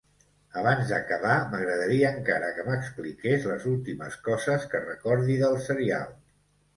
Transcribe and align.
Abans 0.59 0.91
d'acabar 0.91 1.33
m'agradaria 1.49 2.07
encara 2.19 2.49
que 2.55 2.65
m'expliqués 2.69 3.45
les 3.49 3.67
últimes 3.73 4.17
coses 4.29 4.65
que 4.73 4.81
recordi 4.87 5.37
del 5.45 5.59
serial. 5.67 6.09